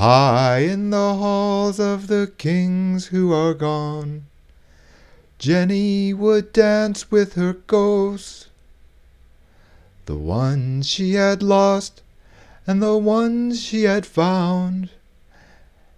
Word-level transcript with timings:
High 0.00 0.60
in 0.60 0.88
the 0.88 0.96
halls 0.96 1.78
of 1.78 2.06
the 2.06 2.32
kings 2.38 3.08
who 3.08 3.34
are 3.34 3.52
gone, 3.52 4.24
Jenny 5.38 6.14
would 6.14 6.54
dance 6.54 7.10
with 7.10 7.34
her 7.34 7.52
ghost. 7.52 8.48
The 10.06 10.16
ones 10.16 10.88
she 10.88 11.12
had 11.12 11.42
lost, 11.42 12.00
and 12.66 12.82
the 12.82 12.96
ones 12.96 13.60
she 13.60 13.82
had 13.82 14.06
found, 14.06 14.88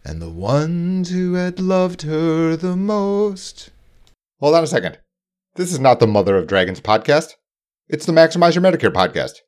and 0.04 0.20
the 0.20 0.30
ones 0.30 1.10
who 1.10 1.34
had 1.34 1.60
loved 1.60 2.02
her 2.02 2.56
the 2.56 2.74
most. 2.74 3.70
Hold 4.40 4.56
on 4.56 4.64
a 4.64 4.66
second. 4.66 4.98
This 5.54 5.72
is 5.72 5.78
not 5.78 6.00
the 6.00 6.08
Mother 6.08 6.36
of 6.36 6.48
Dragons 6.48 6.80
podcast. 6.80 7.34
It's 7.88 8.06
the 8.06 8.12
Maximize 8.12 8.56
Your 8.56 8.64
Medicare 8.64 8.92
podcast. 8.92 9.42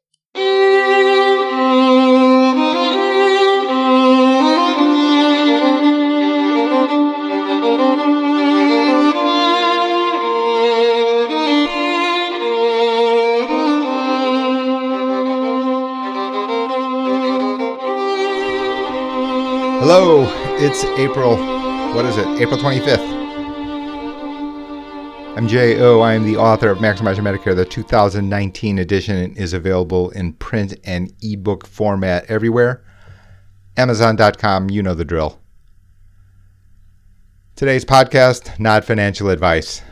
It's 20.64 20.84
April, 20.98 21.36
what 21.94 22.06
is 22.06 22.16
it? 22.16 22.26
April 22.40 22.58
25th. 22.58 23.06
I'm 25.36 25.46
J.O. 25.46 26.00
I 26.00 26.14
am 26.14 26.24
the 26.24 26.38
author 26.38 26.70
of 26.70 26.78
Maximize 26.78 27.16
Your 27.16 27.24
Medicare. 27.26 27.54
The 27.54 27.66
2019 27.66 28.78
edition 28.78 29.36
is 29.36 29.52
available 29.52 30.08
in 30.12 30.32
print 30.32 30.74
and 30.84 31.12
ebook 31.20 31.66
format 31.66 32.24
everywhere. 32.30 32.82
Amazon.com, 33.76 34.70
you 34.70 34.82
know 34.82 34.94
the 34.94 35.04
drill. 35.04 35.38
Today's 37.56 37.84
podcast, 37.84 38.58
not 38.58 38.86
financial 38.86 39.28
advice. 39.28 39.82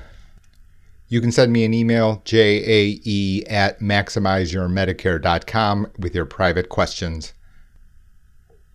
You 1.09 1.21
can 1.21 1.33
send 1.33 1.53
me 1.53 1.67
an 1.67 1.75
email, 1.75 2.23
jae 2.25 3.45
at 3.51 3.81
maximizeyourmedicare.com, 3.81 5.93
with 5.99 6.15
your 6.15 6.25
private 6.25 6.71
questions. 6.71 7.35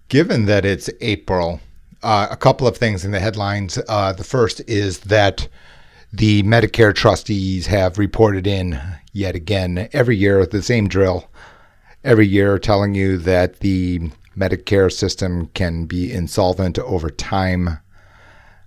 Given 0.09 0.45
that 0.45 0.63
it's 0.63 0.91
April, 1.01 1.59
uh, 2.07 2.25
a 2.31 2.37
couple 2.37 2.65
of 2.65 2.77
things 2.77 3.03
in 3.03 3.11
the 3.11 3.19
headlines. 3.19 3.77
Uh, 3.89 4.13
the 4.13 4.23
first 4.23 4.61
is 4.61 4.99
that 4.99 5.49
the 6.13 6.41
Medicare 6.43 6.95
trustees 6.95 7.67
have 7.67 7.97
reported 7.97 8.47
in 8.47 8.79
yet 9.11 9.35
again 9.35 9.89
every 9.91 10.15
year 10.15 10.45
the 10.45 10.61
same 10.61 10.87
drill. 10.87 11.29
Every 12.05 12.25
year, 12.25 12.57
telling 12.59 12.95
you 12.95 13.17
that 13.17 13.59
the 13.59 14.09
Medicare 14.37 14.89
system 14.89 15.47
can 15.47 15.83
be 15.83 16.13
insolvent 16.13 16.79
over 16.79 17.09
time. 17.09 17.77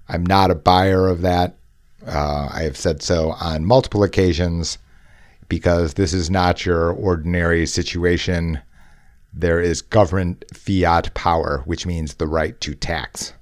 I'm 0.06 0.26
not 0.26 0.50
a 0.50 0.54
buyer 0.54 1.08
of 1.08 1.22
that. 1.22 1.56
Uh, 2.06 2.50
I 2.52 2.64
have 2.64 2.76
said 2.76 3.00
so 3.00 3.30
on 3.40 3.64
multiple 3.64 4.02
occasions 4.02 4.76
because 5.48 5.94
this 5.94 6.12
is 6.12 6.28
not 6.28 6.66
your 6.66 6.90
ordinary 6.90 7.64
situation 7.64 8.60
there 9.32 9.60
is 9.60 9.82
government 9.82 10.44
fiat 10.52 11.12
power, 11.14 11.62
which 11.64 11.86
means 11.86 12.14
the 12.14 12.26
right 12.26 12.60
to 12.60 12.74
tax 12.74 13.32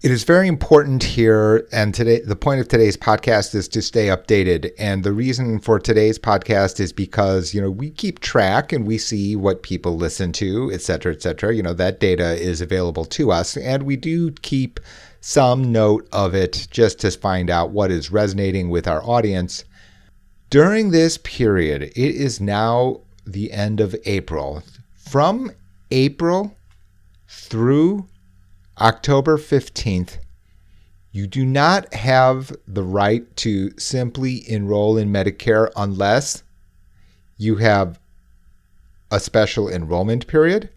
It 0.00 0.12
is 0.12 0.22
very 0.22 0.46
important 0.46 1.02
here, 1.02 1.66
and 1.72 1.92
today 1.92 2.20
the 2.20 2.36
point 2.36 2.60
of 2.60 2.68
today's 2.68 2.96
podcast 2.96 3.52
is 3.56 3.66
to 3.68 3.82
stay 3.82 4.06
updated. 4.06 4.70
And 4.78 5.02
the 5.02 5.12
reason 5.12 5.58
for 5.58 5.80
today's 5.80 6.20
podcast 6.20 6.78
is 6.78 6.92
because 6.92 7.52
you 7.52 7.60
know 7.60 7.70
we 7.70 7.90
keep 7.90 8.20
track 8.20 8.72
and 8.72 8.86
we 8.86 8.96
see 8.96 9.34
what 9.34 9.64
people 9.64 9.96
listen 9.96 10.30
to, 10.34 10.70
et 10.72 10.82
cetera, 10.82 11.12
et 11.12 11.20
cetera. 11.20 11.52
You 11.52 11.64
know 11.64 11.74
that 11.74 11.98
data 11.98 12.40
is 12.40 12.60
available 12.60 13.04
to 13.06 13.32
us, 13.32 13.56
and 13.56 13.82
we 13.82 13.96
do 13.96 14.30
keep 14.30 14.78
some 15.20 15.72
note 15.72 16.08
of 16.12 16.32
it 16.32 16.68
just 16.70 17.00
to 17.00 17.10
find 17.10 17.50
out 17.50 17.70
what 17.70 17.90
is 17.90 18.12
resonating 18.12 18.70
with 18.70 18.86
our 18.86 19.02
audience. 19.02 19.64
During 20.48 20.92
this 20.92 21.18
period, 21.18 21.82
it 21.82 21.96
is 21.96 22.40
now 22.40 23.00
the 23.32 23.52
end 23.52 23.80
of 23.80 23.94
April. 24.04 24.62
From 24.94 25.52
April 25.90 26.56
through 27.28 28.06
October 28.80 29.36
15th, 29.36 30.18
you 31.12 31.26
do 31.26 31.44
not 31.44 31.92
have 31.94 32.54
the 32.66 32.82
right 32.82 33.36
to 33.36 33.70
simply 33.78 34.48
enroll 34.48 34.96
in 34.96 35.10
Medicare 35.10 35.70
unless 35.76 36.42
you 37.36 37.56
have 37.56 37.98
a 39.10 39.18
special 39.18 39.68
enrollment 39.68 40.26
period 40.26 40.70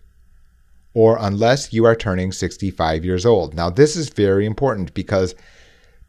or 0.93 1.17
unless 1.19 1.73
you 1.73 1.85
are 1.85 1.95
turning 1.95 2.31
65 2.31 3.05
years 3.05 3.25
old. 3.25 3.53
Now, 3.53 3.69
this 3.69 3.95
is 3.95 4.09
very 4.09 4.45
important 4.45 4.93
because 4.93 5.35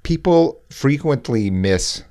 people 0.03 0.63
frequently 0.71 1.51
miss 1.51 2.03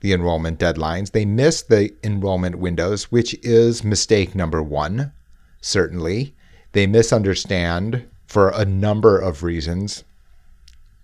the 0.00 0.12
enrollment 0.12 0.58
deadlines. 0.58 1.12
They 1.12 1.24
miss 1.24 1.62
the 1.62 1.94
enrollment 2.02 2.58
windows, 2.58 3.10
which 3.12 3.34
is 3.44 3.84
mistake 3.84 4.34
number 4.34 4.62
one, 4.62 5.12
certainly. 5.60 6.34
They 6.72 6.86
misunderstand 6.86 8.06
for 8.26 8.50
a 8.50 8.64
number 8.64 9.18
of 9.18 9.42
reasons. 9.42 10.04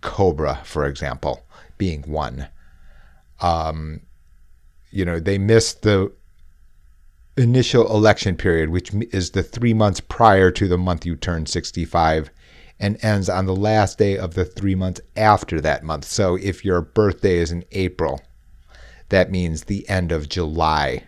Cobra, 0.00 0.60
for 0.64 0.86
example, 0.86 1.44
being 1.78 2.02
one. 2.02 2.48
Um, 3.40 4.00
you 4.90 5.04
know, 5.04 5.20
they 5.20 5.38
miss 5.38 5.74
the 5.74 6.12
initial 7.36 7.86
election 7.94 8.36
period, 8.36 8.70
which 8.70 8.92
is 9.12 9.30
the 9.30 9.42
three 9.42 9.74
months 9.74 10.00
prior 10.00 10.50
to 10.52 10.68
the 10.68 10.78
month 10.78 11.04
you 11.04 11.16
turn 11.16 11.46
65 11.46 12.30
and 12.78 13.02
ends 13.02 13.28
on 13.28 13.46
the 13.46 13.56
last 13.56 13.98
day 13.98 14.16
of 14.16 14.34
the 14.34 14.44
three 14.44 14.74
months 14.74 15.00
after 15.16 15.60
that 15.60 15.82
month. 15.82 16.04
So 16.04 16.36
if 16.36 16.64
your 16.64 16.80
birthday 16.80 17.38
is 17.38 17.50
in 17.50 17.64
April, 17.72 18.20
that 19.08 19.30
means 19.30 19.64
the 19.64 19.88
end 19.88 20.12
of 20.12 20.28
July. 20.28 21.04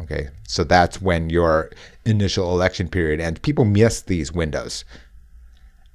Okay, 0.00 0.28
so 0.46 0.64
that's 0.64 1.00
when 1.00 1.30
your 1.30 1.70
initial 2.04 2.50
election 2.52 2.88
period 2.88 3.20
ends. 3.20 3.40
People 3.40 3.64
miss 3.64 4.02
these 4.02 4.32
windows. 4.32 4.84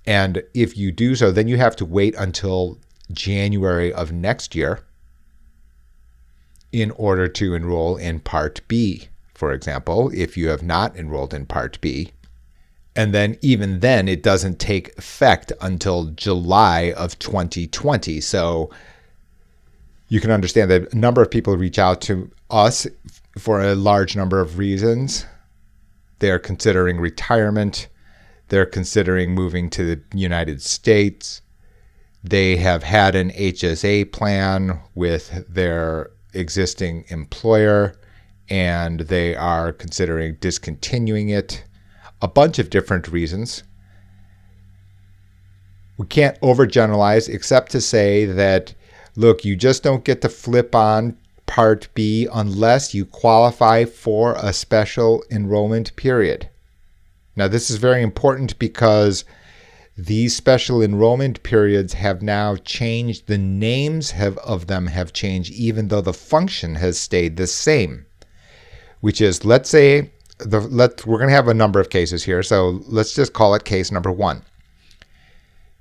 And 0.06 0.42
if 0.54 0.78
you 0.78 0.92
do 0.92 1.16
so, 1.16 1.32
then 1.32 1.48
you 1.48 1.58
have 1.58 1.76
to 1.78 1.86
wait 1.86 2.16
until 2.18 2.80
January 3.12 3.92
of 3.92 4.12
next 4.12 4.56
year 4.56 4.80
in 6.72 6.92
order 6.92 7.28
to 7.28 7.54
enroll 7.54 7.98
in 7.98 8.20
Part 8.20 8.62
B, 8.68 9.10
for 9.34 9.52
example, 9.52 10.12
if 10.14 10.38
you 10.38 10.50
have 10.50 10.64
not 10.64 10.96
enrolled 10.96 11.34
in 11.34 11.46
Part 11.46 11.80
B. 11.82 12.14
And 12.96 13.14
then, 13.14 13.38
even 13.42 13.80
then, 13.80 14.08
it 14.08 14.24
doesn't 14.24 14.60
take 14.60 14.98
effect 14.98 15.52
until 15.62 16.06
July 16.06 16.92
of 16.98 17.18
2020. 17.20 18.20
So, 18.20 18.70
you 20.10 20.20
can 20.20 20.32
understand 20.32 20.70
that 20.72 20.92
a 20.94 20.98
number 20.98 21.22
of 21.22 21.32
people 21.32 21.56
reach 21.56 21.80
out 21.80 22.02
to 22.02 22.30
us 22.50 22.86
for 23.38 23.62
a 23.62 23.76
large 23.76 24.16
number 24.16 24.42
of 24.42 24.58
reasons. 24.58 25.26
They're 26.18 26.40
considering 26.40 27.00
retirement, 27.00 27.88
they're 28.50 28.66
considering 28.66 29.34
moving 29.34 29.70
to 29.72 29.96
the 29.96 30.02
United 30.18 30.62
States. 30.62 31.42
They 32.24 32.58
have 32.58 32.84
had 32.84 33.16
an 33.16 33.30
HSA 33.32 34.12
plan 34.12 34.82
with 34.96 35.46
their 35.48 36.10
existing 36.34 37.06
employer 37.10 37.96
and 38.50 39.02
they 39.02 39.36
are 39.36 39.72
considering 39.72 40.36
discontinuing 40.42 41.30
it. 41.30 41.64
A 42.22 42.28
bunch 42.28 42.60
of 42.60 42.70
different 42.70 43.08
reasons. 43.08 43.64
We 45.98 46.08
can't 46.08 46.40
overgeneralize 46.42 47.30
except 47.30 47.72
to 47.72 47.82
say 47.82 48.26
that, 48.26 48.74
look, 49.16 49.46
you 49.46 49.56
just 49.56 49.84
don't 49.84 50.04
get 50.04 50.22
to 50.22 50.30
flip 50.30 50.76
on 50.76 51.18
Part 51.46 51.88
B 51.96 52.28
unless 52.32 52.94
you 52.94 53.06
qualify 53.06 53.86
for 53.86 54.36
a 54.38 54.54
special 54.54 55.24
enrollment 55.32 55.96
period. 55.96 56.48
Now, 57.36 57.48
this 57.48 57.72
is 57.72 57.78
very 57.78 58.04
important 58.04 58.60
because 58.60 59.26
these 59.98 60.36
special 60.36 60.82
enrollment 60.82 61.42
periods 61.42 61.94
have 61.94 62.22
now 62.22 62.56
changed. 62.58 63.28
The 63.28 63.38
names 63.38 64.12
have, 64.12 64.38
of 64.40 64.68
them 64.68 64.88
have 64.88 65.12
changed, 65.12 65.52
even 65.54 65.88
though 65.88 66.02
the 66.02 66.14
function 66.14 66.76
has 66.76 67.00
stayed 67.00 67.36
the 67.36 67.48
same. 67.48 68.06
Which 69.02 69.20
is, 69.20 69.44
let's 69.44 69.70
say, 69.70 70.12
the 70.38 70.60
let 70.62 71.06
we're 71.06 71.18
going 71.18 71.30
to 71.30 71.36
have 71.36 71.48
a 71.48 71.54
number 71.54 71.80
of 71.80 71.90
cases 71.90 72.24
here, 72.24 72.44
so 72.44 72.82
let's 72.88 73.14
just 73.14 73.34
call 73.34 73.56
it 73.56 73.66
case 73.66 73.92
number 73.92 74.12
one. 74.12 74.44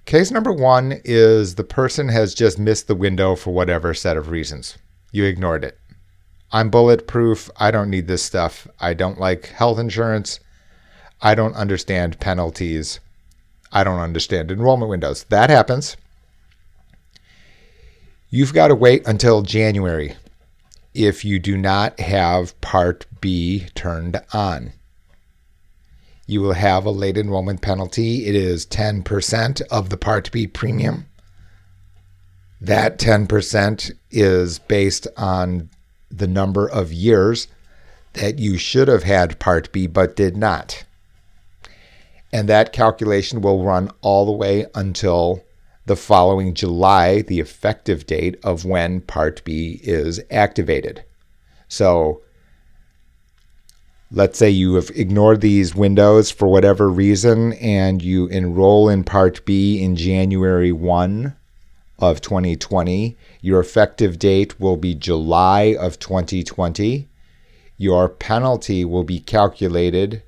Case 0.08 0.30
number 0.30 0.50
one 0.50 1.02
is 1.04 1.56
the 1.56 1.64
person 1.64 2.08
has 2.08 2.34
just 2.34 2.58
missed 2.58 2.86
the 2.86 2.94
window 2.94 3.36
for 3.36 3.52
whatever 3.52 3.92
set 3.92 4.16
of 4.16 4.30
reasons. 4.30 4.78
You 5.12 5.24
ignored 5.24 5.64
it. 5.64 5.78
I'm 6.50 6.70
bulletproof. 6.70 7.50
I 7.58 7.70
don't 7.70 7.90
need 7.90 8.08
this 8.08 8.22
stuff. 8.22 8.66
I 8.80 8.94
don't 8.94 9.20
like 9.20 9.48
health 9.48 9.78
insurance. 9.78 10.40
I 11.20 11.34
don't 11.34 11.54
understand 11.56 12.20
penalties. 12.20 13.00
I 13.70 13.84
don't 13.84 14.00
understand 14.00 14.50
enrollment 14.50 14.88
windows. 14.88 15.24
That 15.24 15.50
happens. 15.50 15.98
You've 18.30 18.54
got 18.54 18.68
to 18.68 18.74
wait 18.74 19.06
until 19.06 19.42
January 19.42 20.16
if 20.94 21.22
you 21.22 21.38
do 21.38 21.58
not 21.58 22.00
have 22.00 22.58
Part 22.62 23.04
B 23.20 23.66
turned 23.74 24.22
on. 24.32 24.72
You 26.28 26.40
will 26.40 26.52
have 26.52 26.84
a 26.84 26.90
late 26.90 27.18
enrollment 27.18 27.60
penalty. 27.60 28.26
It 28.26 28.36
is 28.36 28.64
10% 28.66 29.62
of 29.62 29.90
the 29.90 29.96
Part 29.96 30.30
B 30.30 30.46
premium. 30.46 31.06
That 32.60 33.00
10% 33.00 33.90
is 34.12 34.60
based 34.60 35.08
on 35.16 35.68
the 36.08 36.28
number 36.28 36.68
of 36.68 36.92
years 36.92 37.48
that 38.12 38.38
you 38.38 38.56
should 38.58 38.86
have 38.86 39.02
had 39.02 39.40
Part 39.40 39.72
B 39.72 39.88
but 39.88 40.14
did 40.14 40.36
not 40.36 40.84
and 42.32 42.48
that 42.48 42.72
calculation 42.72 43.40
will 43.40 43.64
run 43.64 43.90
all 44.00 44.26
the 44.26 44.32
way 44.32 44.66
until 44.74 45.44
the 45.86 45.96
following 45.96 46.52
July, 46.52 47.22
the 47.22 47.40
effective 47.40 48.06
date 48.06 48.38
of 48.44 48.64
when 48.64 49.00
Part 49.00 49.42
B 49.44 49.80
is 49.82 50.20
activated. 50.30 51.04
So 51.68 52.20
let's 54.10 54.38
say 54.38 54.48
you 54.48 54.74
have 54.74 54.90
ignored 54.94 55.40
these 55.40 55.74
windows 55.74 56.30
for 56.30 56.48
whatever 56.48 56.88
reason 56.88 57.52
and 57.54 58.02
you 58.02 58.26
enroll 58.28 58.88
in 58.88 59.04
Part 59.04 59.44
B 59.44 59.82
in 59.82 59.96
January 59.96 60.72
1 60.72 61.36
of 61.98 62.20
2020. 62.20 63.16
Your 63.42 63.60
effective 63.60 64.18
date 64.18 64.58
will 64.58 64.76
be 64.76 64.94
July 64.94 65.76
of 65.78 65.98
2020. 65.98 67.06
Your 67.76 68.08
penalty 68.08 68.84
will 68.84 69.04
be 69.04 69.20
calculated 69.20 70.22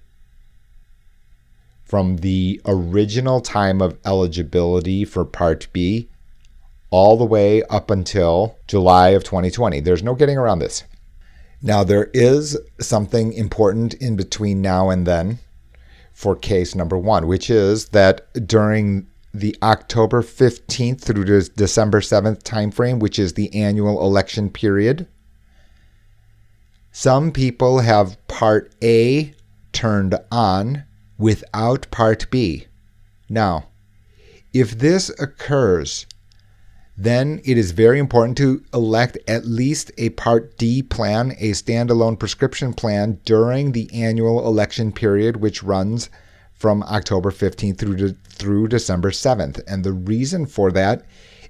from 1.82 2.18
the 2.18 2.60
original 2.66 3.40
time 3.40 3.80
of 3.80 3.98
eligibility 4.04 5.04
for 5.04 5.24
Part 5.24 5.68
B 5.72 6.08
all 6.90 7.16
the 7.16 7.24
way 7.24 7.62
up 7.64 7.90
until 7.90 8.56
July 8.66 9.10
of 9.10 9.24
2020. 9.24 9.80
There's 9.80 10.02
no 10.02 10.14
getting 10.14 10.36
around 10.36 10.58
this. 10.58 10.84
Now, 11.62 11.84
there 11.84 12.10
is 12.14 12.56
something 12.80 13.32
important 13.32 13.94
in 13.94 14.16
between 14.16 14.62
now 14.62 14.88
and 14.88 15.06
then 15.06 15.38
for 16.12 16.34
case 16.34 16.74
number 16.74 16.98
one, 16.98 17.26
which 17.26 17.50
is 17.50 17.86
that 17.88 18.46
during 18.46 19.06
the 19.32 19.56
October 19.62 20.22
15th 20.22 21.00
through 21.00 21.24
to 21.24 21.50
December 21.50 22.00
7th 22.00 22.42
timeframe, 22.42 22.98
which 22.98 23.18
is 23.18 23.34
the 23.34 23.54
annual 23.54 24.02
election 24.02 24.50
period, 24.50 25.06
some 26.92 27.30
people 27.30 27.80
have 27.80 28.16
Part 28.26 28.74
A 28.82 29.34
turned 29.72 30.16
on 30.32 30.84
without 31.18 31.90
Part 31.90 32.30
B. 32.30 32.66
Now, 33.28 33.66
if 34.52 34.78
this 34.78 35.10
occurs, 35.20 36.06
then 37.02 37.40
it 37.44 37.56
is 37.56 37.70
very 37.70 37.98
important 37.98 38.36
to 38.36 38.62
elect 38.74 39.16
at 39.26 39.46
least 39.46 39.90
a 39.96 40.10
Part 40.10 40.58
D 40.58 40.82
plan, 40.82 41.30
a 41.38 41.52
standalone 41.52 42.18
prescription 42.18 42.74
plan 42.74 43.18
during 43.24 43.72
the 43.72 43.90
annual 43.90 44.46
election 44.46 44.92
period, 44.92 45.38
which 45.38 45.62
runs 45.62 46.10
from 46.52 46.82
October 46.82 47.30
15th 47.30 47.78
through 47.78 48.12
through 48.28 48.68
December 48.68 49.10
7th. 49.10 49.62
And 49.66 49.82
the 49.82 49.94
reason 49.94 50.44
for 50.44 50.70
that 50.72 51.06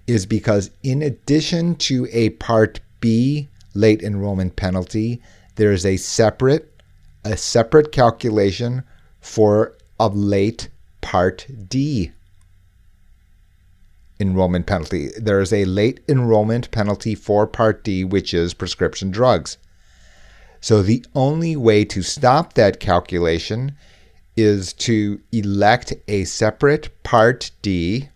is 0.06 0.24
because 0.24 0.70
in 0.84 1.02
addition 1.02 1.74
to 1.76 2.06
a 2.12 2.30
Part 2.30 2.78
B 3.00 3.48
late 3.74 4.02
enrollment 4.02 4.54
penalty, 4.54 5.20
there 5.56 5.72
is 5.72 5.84
a 5.84 5.96
separate 5.96 6.80
a 7.24 7.36
separate 7.36 7.90
calculation 7.90 8.84
for 9.20 9.76
a 9.98 10.06
late 10.06 10.68
Part 11.00 11.46
D 11.68 12.12
enrollment 14.20 14.66
penalty. 14.66 15.10
There 15.18 15.40
is 15.40 15.52
a 15.52 15.64
late 15.64 16.00
enrollment 16.08 16.70
penalty 16.70 17.14
for 17.14 17.46
Part 17.46 17.82
D, 17.82 18.04
which 18.04 18.34
is 18.34 18.54
prescription 18.54 19.10
drugs. 19.10 19.56
So 20.60 20.82
the 20.82 21.04
only 21.14 21.56
way 21.56 21.84
to 21.86 22.02
stop 22.02 22.52
that 22.52 22.80
calculation 22.80 23.76
is 24.36 24.72
to 24.74 25.20
elect 25.32 25.94
a 26.06 26.24
separate 26.24 27.02
Part 27.02 27.50
D, 27.62 28.10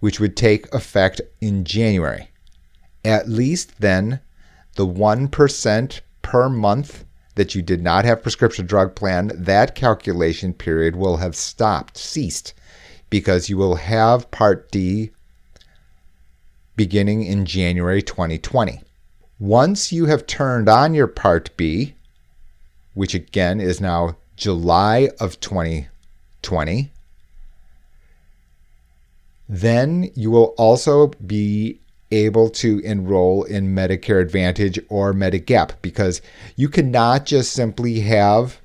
which 0.00 0.18
would 0.18 0.36
take 0.36 0.72
effect 0.74 1.20
in 1.40 1.64
January. 1.64 2.30
At 3.04 3.28
least 3.28 3.80
then, 3.80 4.20
the 4.76 4.86
1% 4.86 6.00
per 6.22 6.48
month 6.48 7.04
that 7.34 7.54
you 7.54 7.62
did 7.62 7.82
not 7.82 8.04
have 8.04 8.22
prescription 8.22 8.66
drug 8.66 8.94
plan, 8.94 9.30
that 9.34 9.74
calculation 9.74 10.52
period 10.52 10.96
will 10.96 11.18
have 11.18 11.36
stopped, 11.36 11.96
ceased, 11.96 12.54
because 13.10 13.50
you 13.50 13.56
will 13.56 13.74
have 13.74 14.30
Part 14.30 14.70
D 14.70 15.10
beginning 16.76 17.24
in 17.24 17.44
January 17.44 18.00
2020. 18.00 18.80
Once 19.38 19.92
you 19.92 20.06
have 20.06 20.26
turned 20.26 20.68
on 20.68 20.94
your 20.94 21.06
Part 21.06 21.54
B, 21.56 21.94
which 22.94 23.14
again 23.14 23.60
is 23.60 23.80
now 23.80 24.16
July 24.36 25.10
of 25.18 25.38
2020, 25.40 26.90
then 29.48 30.10
you 30.14 30.30
will 30.30 30.54
also 30.56 31.08
be 31.26 31.80
able 32.12 32.48
to 32.48 32.78
enroll 32.80 33.44
in 33.44 33.74
Medicare 33.74 34.20
Advantage 34.20 34.78
or 34.88 35.12
Medigap 35.12 35.72
because 35.82 36.22
you 36.56 36.68
cannot 36.68 37.26
just 37.26 37.52
simply 37.52 38.00
have 38.00 38.60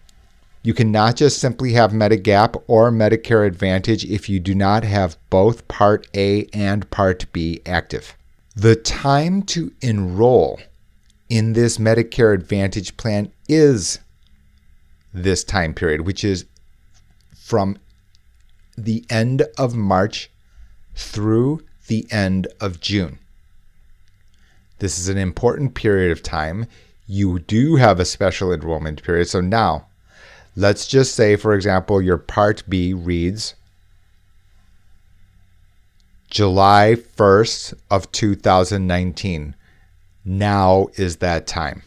you 0.65 0.73
cannot 0.73 1.15
just 1.15 1.37
simply 1.37 1.73
have 1.73 1.91
Medigap 1.91 2.59
or 2.65 2.89
Medicare 2.89 3.45
Advantage 3.45 4.03
if 4.03 4.27
you 4.27 4.39
do 4.39 4.55
not 4.55 4.83
have 4.83 5.15
both 5.29 5.67
Part 5.67 6.07
A 6.15 6.45
and 6.53 6.89
Part 6.89 7.31
B 7.31 7.61
active. 7.67 8.15
The 8.55 8.75
time 8.75 9.43
to 9.43 9.71
enroll 9.81 10.59
in 11.29 11.53
this 11.53 11.77
Medicare 11.77 12.33
Advantage 12.33 12.97
plan 12.97 13.31
is 13.47 13.99
this 15.13 15.43
time 15.43 15.75
period, 15.75 16.01
which 16.01 16.23
is 16.23 16.45
from 17.37 17.77
the 18.75 19.05
end 19.07 19.43
of 19.59 19.75
March 19.75 20.31
through 20.95 21.61
the 21.85 22.07
end 22.09 22.47
of 22.59 22.79
June. 22.79 23.19
This 24.79 24.97
is 24.97 25.09
an 25.09 25.19
important 25.19 25.75
period 25.75 26.11
of 26.11 26.23
time. 26.23 26.65
You 27.05 27.37
do 27.37 27.75
have 27.75 27.99
a 27.99 28.05
special 28.05 28.51
enrollment 28.51 29.03
period. 29.03 29.27
So 29.27 29.41
now, 29.41 29.85
let's 30.55 30.87
just 30.87 31.15
say, 31.15 31.35
for 31.35 31.53
example, 31.53 32.01
your 32.01 32.17
Part 32.17 32.63
B 32.67 32.93
reads 32.93 33.55
July 36.29 36.95
1st 37.17 37.73
of 37.91 38.11
2019. 38.11 39.55
Now 40.25 40.87
is 40.95 41.17
that 41.17 41.45
time 41.45 41.83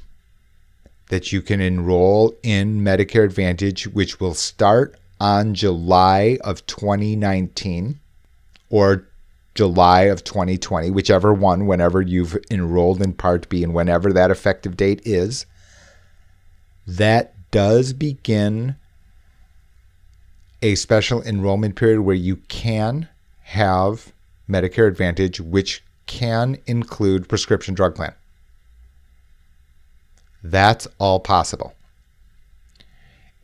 that 1.09 1.33
you 1.33 1.43
can 1.43 1.61
enroll 1.61 2.35
in 2.43 2.81
Medicare 2.81 3.25
Advantage, 3.25 3.89
which 3.89 4.21
will 4.21 4.35
start 4.35 4.97
on 5.21 5.55
July 5.55 6.39
of 6.45 6.65
2019 6.67 7.99
or 8.71 9.05
July 9.55 10.03
of 10.03 10.23
2020, 10.23 10.91
whichever 10.91 11.33
one, 11.33 11.67
whenever 11.67 12.01
you've 12.01 12.39
enrolled 12.51 13.03
in 13.03 13.13
Part 13.13 13.49
B 13.49 13.65
and 13.65 13.75
whenever 13.75 14.13
that 14.13 14.31
effective 14.31 14.77
date 14.77 15.03
is, 15.05 15.47
that 16.87 17.35
does 17.51 17.93
begin 17.93 18.77
a 20.61 20.75
special 20.75 21.23
enrollment 21.23 21.77
period 21.77 22.01
where 22.01 22.17
you 22.17 22.37
can 22.49 23.09
have 23.43 24.13
Medicare 24.49 24.89
Advantage, 24.89 25.41
which 25.41 25.85
can 26.07 26.59
include 26.67 27.29
prescription 27.29 27.75
drug 27.75 27.95
plan. 27.95 28.15
That's 30.43 30.87
all 30.99 31.21
possible. 31.21 31.75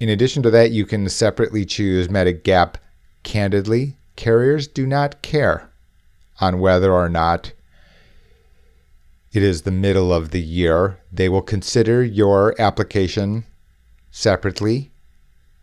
In 0.01 0.09
addition 0.09 0.43
to 0.43 0.51
that, 0.51 0.71
you 0.71 0.87
can 0.87 1.09
separately 1.09 1.65
choose 1.65 2.09
Medigap 2.09 2.75
candidly 3.23 3.97
carriers 4.17 4.67
do 4.67 4.87
not 4.87 5.23
care 5.23 5.71
on 6.41 6.61
whether 6.61 6.93
or 6.93 7.09
not 7.09 7.53
it 9.33 9.43
is 9.43 9.63
the 9.63 9.71
middle 9.71 10.13
of 10.13 10.31
the 10.31 10.41
year. 10.41 10.99
They 11.13 11.29
will 11.29 11.43
consider 11.43 12.05
your 12.05 12.55
application 12.61 13.45
separately. 14.15 14.93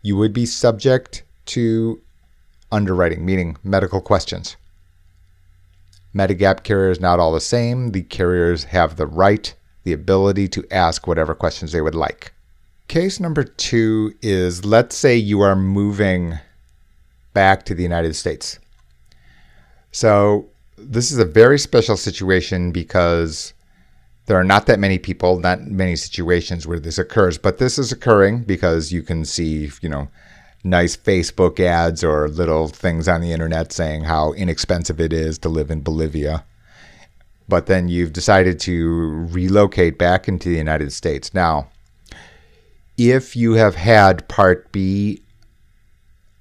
You 0.02 0.14
would 0.18 0.34
be 0.34 0.44
subject 0.44 1.22
to 1.46 2.02
underwriting, 2.70 3.24
meaning 3.24 3.56
medical 3.64 4.00
questions. 4.02 4.56
Medigap 6.14 6.62
carriers 6.62 7.00
not 7.00 7.18
all 7.18 7.32
the 7.32 7.40
same. 7.40 7.92
The 7.92 8.02
carriers 8.02 8.64
have 8.64 8.96
the 8.96 9.06
right, 9.06 9.54
the 9.84 9.94
ability 9.94 10.48
to 10.48 10.66
ask 10.70 11.06
whatever 11.06 11.34
questions 11.34 11.72
they 11.72 11.80
would 11.80 11.94
like. 11.94 12.34
Case 12.88 13.18
number 13.18 13.42
two 13.42 14.12
is 14.20 14.66
let's 14.66 14.96
say 14.96 15.16
you 15.16 15.40
are 15.40 15.56
moving 15.56 16.38
back 17.32 17.64
to 17.64 17.74
the 17.74 17.82
United 17.82 18.14
States. 18.14 18.58
So, 19.92 20.46
this 20.76 21.10
is 21.10 21.18
a 21.18 21.24
very 21.24 21.58
special 21.58 21.96
situation 21.96 22.70
because 22.70 23.54
there 24.32 24.40
are 24.40 24.44
not 24.44 24.64
that 24.64 24.80
many 24.80 24.96
people, 24.96 25.38
not 25.40 25.60
many 25.60 25.94
situations 25.94 26.66
where 26.66 26.80
this 26.80 26.96
occurs, 26.96 27.36
but 27.36 27.58
this 27.58 27.78
is 27.78 27.92
occurring 27.92 28.44
because 28.44 28.90
you 28.90 29.02
can 29.02 29.26
see, 29.26 29.70
you 29.82 29.90
know, 29.90 30.08
nice 30.64 30.96
Facebook 30.96 31.60
ads 31.60 32.02
or 32.02 32.30
little 32.30 32.68
things 32.68 33.08
on 33.08 33.20
the 33.20 33.30
internet 33.30 33.74
saying 33.74 34.04
how 34.04 34.32
inexpensive 34.32 34.98
it 34.98 35.12
is 35.12 35.38
to 35.40 35.50
live 35.50 35.70
in 35.70 35.82
Bolivia. 35.82 36.46
But 37.46 37.66
then 37.66 37.88
you've 37.88 38.14
decided 38.14 38.58
to 38.60 39.26
relocate 39.30 39.98
back 39.98 40.28
into 40.28 40.48
the 40.48 40.56
United 40.56 40.94
States. 40.94 41.34
Now, 41.34 41.68
if 42.96 43.36
you 43.36 43.52
have 43.52 43.74
had 43.74 44.26
Part 44.28 44.72
B 44.72 45.22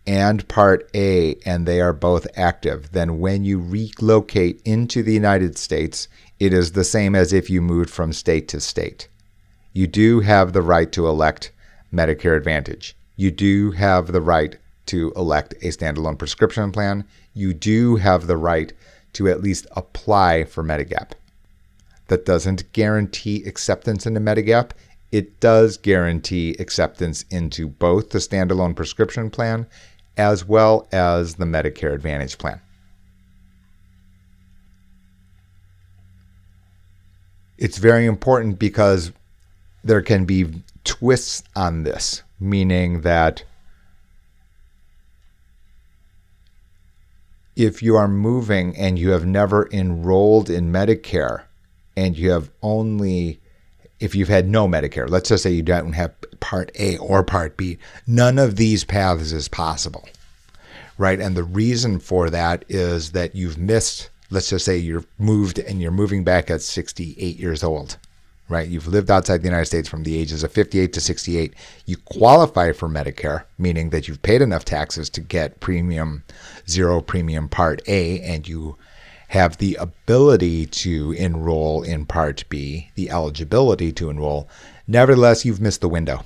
and 0.07 0.47
Part 0.47 0.89
A 0.95 1.35
and 1.45 1.65
they 1.65 1.81
are 1.81 1.91
both 1.91 2.25
active, 2.37 2.93
then 2.93 3.19
when 3.19 3.43
you 3.43 3.59
relocate 3.59 4.61
into 4.63 5.03
the 5.03 5.13
United 5.13 5.57
States, 5.57 6.07
it 6.41 6.53
is 6.53 6.71
the 6.73 6.83
same 6.83 7.15
as 7.15 7.31
if 7.31 7.49
you 7.49 7.61
moved 7.61 7.89
from 7.89 8.11
state 8.11 8.47
to 8.49 8.59
state. 8.59 9.07
You 9.71 9.87
do 9.87 10.19
have 10.19 10.51
the 10.51 10.61
right 10.61 10.91
to 10.91 11.07
elect 11.07 11.51
Medicare 11.93 12.35
Advantage 12.35 12.95
you 13.21 13.29
do 13.29 13.69
have 13.69 14.11
the 14.11 14.21
right 14.21 14.57
to 14.87 15.13
elect 15.15 15.53
a 15.61 15.67
standalone 15.67 16.17
prescription 16.17 16.71
plan. 16.71 17.05
You 17.35 17.53
do 17.53 17.97
have 17.97 18.25
the 18.25 18.35
right 18.35 18.73
to 19.13 19.27
at 19.27 19.41
least 19.43 19.67
apply 19.75 20.45
for 20.45 20.63
Medigap. 20.63 21.11
That 22.07 22.25
doesn't 22.25 22.73
guarantee 22.73 23.43
acceptance 23.43 24.07
into 24.07 24.19
Medigap. 24.19 24.71
It 25.11 25.39
does 25.39 25.77
guarantee 25.77 26.55
acceptance 26.57 27.23
into 27.29 27.67
both 27.67 28.09
the 28.09 28.17
standalone 28.17 28.75
prescription 28.75 29.29
plan 29.29 29.67
as 30.17 30.47
well 30.47 30.87
as 30.91 31.35
the 31.35 31.45
Medicare 31.45 31.93
Advantage 31.93 32.39
plan. 32.39 32.59
It's 37.57 37.77
very 37.77 38.05
important 38.05 38.59
because 38.59 39.11
there 39.83 40.01
can 40.01 40.25
be 40.25 40.63
twists 40.83 41.43
on 41.55 41.83
this 41.83 42.23
meaning 42.39 43.01
that 43.01 43.43
if 47.55 47.83
you 47.83 47.95
are 47.95 48.07
moving 48.07 48.75
and 48.75 48.97
you 48.97 49.11
have 49.11 49.25
never 49.25 49.69
enrolled 49.71 50.49
in 50.49 50.71
Medicare 50.71 51.43
and 51.95 52.17
you 52.17 52.31
have 52.31 52.49
only 52.61 53.39
if 53.99 54.15
you've 54.15 54.29
had 54.29 54.49
no 54.49 54.67
Medicare, 54.67 55.07
let's 55.07 55.29
just 55.29 55.43
say 55.43 55.51
you 55.51 55.61
don't 55.61 55.93
have 55.93 56.11
Part 56.39 56.71
A 56.79 56.97
or 56.97 57.23
Part 57.23 57.55
B, 57.55 57.77
none 58.07 58.39
of 58.39 58.55
these 58.55 58.83
paths 58.83 59.31
is 59.31 59.47
possible, 59.47 60.09
right? 60.97 61.19
And 61.19 61.37
the 61.37 61.43
reason 61.43 61.99
for 61.99 62.31
that 62.31 62.65
is 62.67 63.11
that 63.11 63.35
you've 63.35 63.59
missed, 63.59 64.09
let's 64.31 64.49
just 64.49 64.65
say 64.65 64.77
you're 64.77 65.05
moved 65.19 65.59
and 65.59 65.81
you're 65.81 65.91
moving 65.91 66.23
back 66.23 66.49
at 66.49 66.61
68 66.61 67.37
years 67.37 67.63
old 67.63 67.97
right? 68.51 68.67
You've 68.67 68.87
lived 68.87 69.09
outside 69.09 69.37
the 69.37 69.47
United 69.47 69.65
States 69.65 69.87
from 69.87 70.03
the 70.03 70.17
ages 70.17 70.43
of 70.43 70.51
58 70.51 70.91
to 70.93 71.01
68. 71.01 71.53
You 71.85 71.97
qualify 71.97 72.73
for 72.73 72.89
Medicare, 72.89 73.45
meaning 73.57 73.89
that 73.91 74.07
you've 74.07 74.21
paid 74.21 74.41
enough 74.41 74.65
taxes 74.65 75.09
to 75.11 75.21
get 75.21 75.61
premium, 75.61 76.23
zero 76.69 77.01
premium 77.01 77.47
Part 77.47 77.81
A, 77.87 78.19
and 78.19 78.47
you 78.47 78.75
have 79.29 79.57
the 79.57 79.75
ability 79.75 80.65
to 80.65 81.13
enroll 81.13 81.81
in 81.81 82.05
Part 82.05 82.43
B, 82.49 82.91
the 82.95 83.09
eligibility 83.09 83.93
to 83.93 84.09
enroll. 84.09 84.49
Nevertheless, 84.85 85.45
you've 85.45 85.61
missed 85.61 85.79
the 85.79 85.87
window. 85.87 86.25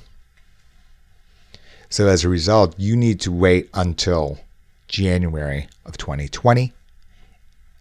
So 1.89 2.07
as 2.07 2.23
a 2.23 2.29
result, 2.29 2.73
you 2.79 2.95
need 2.95 3.19
to 3.21 3.31
wait 3.31 3.69
until 3.75 4.39
January 4.87 5.67
of 5.85 5.97
2020, 5.97 6.73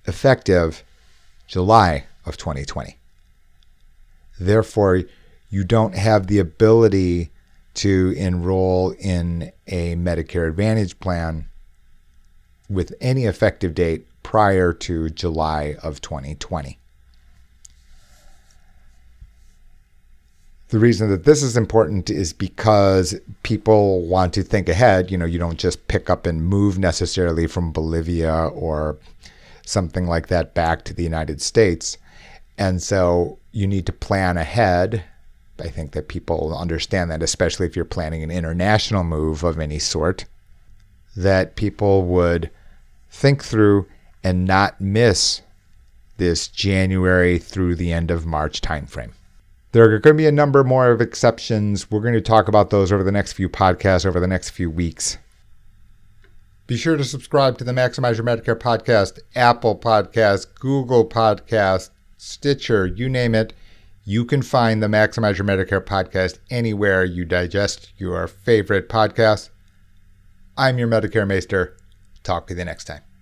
effective 0.06 0.82
July 1.46 2.04
of 2.24 2.36
2020. 2.36 2.98
Therefore, 4.38 5.02
you 5.50 5.64
don't 5.64 5.94
have 5.94 6.26
the 6.26 6.38
ability 6.38 7.30
to 7.74 8.14
enroll 8.16 8.90
in 8.98 9.52
a 9.66 9.96
Medicare 9.96 10.48
Advantage 10.48 10.98
plan 11.00 11.46
with 12.68 12.94
any 13.00 13.24
effective 13.24 13.74
date 13.74 14.06
prior 14.22 14.72
to 14.72 15.10
July 15.10 15.76
of 15.82 16.00
2020. 16.00 16.78
The 20.68 20.78
reason 20.78 21.10
that 21.10 21.24
this 21.24 21.42
is 21.42 21.56
important 21.56 22.10
is 22.10 22.32
because 22.32 23.14
people 23.44 24.02
want 24.02 24.32
to 24.32 24.42
think 24.42 24.68
ahead. 24.68 25.10
You 25.10 25.18
know, 25.18 25.24
you 25.24 25.38
don't 25.38 25.58
just 25.58 25.86
pick 25.86 26.10
up 26.10 26.26
and 26.26 26.44
move 26.44 26.78
necessarily 26.78 27.46
from 27.46 27.70
Bolivia 27.70 28.46
or 28.46 28.96
something 29.64 30.06
like 30.06 30.28
that 30.28 30.54
back 30.54 30.84
to 30.84 30.94
the 30.94 31.02
United 31.02 31.40
States. 31.40 31.98
And 32.58 32.82
so 32.82 33.38
you 33.52 33.66
need 33.66 33.86
to 33.86 33.92
plan 33.92 34.36
ahead. 34.36 35.04
I 35.58 35.68
think 35.68 35.92
that 35.92 36.08
people 36.08 36.56
understand 36.56 37.10
that, 37.10 37.22
especially 37.22 37.66
if 37.66 37.76
you're 37.76 37.84
planning 37.84 38.22
an 38.22 38.30
international 38.30 39.04
move 39.04 39.44
of 39.44 39.58
any 39.58 39.78
sort, 39.78 40.24
that 41.16 41.56
people 41.56 42.04
would 42.04 42.50
think 43.10 43.42
through 43.44 43.86
and 44.22 44.44
not 44.44 44.80
miss 44.80 45.42
this 46.16 46.48
January 46.48 47.38
through 47.38 47.74
the 47.74 47.92
end 47.92 48.10
of 48.10 48.26
March 48.26 48.60
timeframe. 48.60 49.12
There 49.72 49.84
are 49.84 49.98
going 49.98 50.14
to 50.16 50.22
be 50.22 50.26
a 50.26 50.32
number 50.32 50.62
more 50.62 50.90
of 50.90 51.00
exceptions. 51.00 51.90
We're 51.90 52.00
going 52.00 52.14
to 52.14 52.20
talk 52.20 52.46
about 52.46 52.70
those 52.70 52.92
over 52.92 53.02
the 53.02 53.12
next 53.12 53.32
few 53.32 53.48
podcasts, 53.48 54.06
over 54.06 54.20
the 54.20 54.28
next 54.28 54.50
few 54.50 54.70
weeks. 54.70 55.18
Be 56.66 56.78
sure 56.78 56.96
to 56.96 57.04
subscribe 57.04 57.58
to 57.58 57.64
the 57.64 57.72
Maximize 57.72 58.16
Your 58.16 58.24
Medicare 58.24 58.58
podcast, 58.58 59.18
Apple 59.34 59.76
Podcast, 59.76 60.46
Google 60.58 61.06
Podcast, 61.06 61.90
Stitcher, 62.16 62.86
you 62.86 63.10
name 63.10 63.34
it. 63.34 63.52
You 64.04 64.24
can 64.24 64.40
find 64.40 64.82
the 64.82 64.86
Maximize 64.86 65.36
Your 65.36 65.46
Medicare 65.46 65.84
podcast 65.84 66.38
anywhere 66.50 67.04
you 67.04 67.26
digest 67.26 67.92
your 67.98 68.26
favorite 68.26 68.88
podcasts. 68.88 69.50
I'm 70.56 70.78
your 70.78 70.88
Medicare 70.88 71.26
Maester. 71.26 71.76
Talk 72.22 72.46
to 72.46 72.54
you 72.54 72.64
next 72.64 72.84
time. 72.84 73.13